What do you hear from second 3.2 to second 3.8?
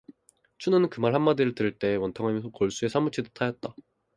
듯 하였다.